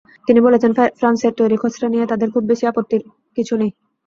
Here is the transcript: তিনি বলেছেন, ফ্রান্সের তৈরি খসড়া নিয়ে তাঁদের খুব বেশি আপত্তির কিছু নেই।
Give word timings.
তিনি 0.27 0.39
বলেছেন, 0.41 0.71
ফ্রান্সের 0.99 1.33
তৈরি 1.39 1.55
খসড়া 1.61 1.87
নিয়ে 1.89 2.09
তাঁদের 2.11 2.29
খুব 2.33 2.43
বেশি 2.51 2.63
আপত্তির 2.67 3.01
কিছু 3.37 3.53
নেই। 3.57 3.71